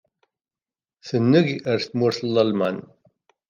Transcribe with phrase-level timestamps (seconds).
[1.05, 2.77] Tunag ar tmurt n Lalman.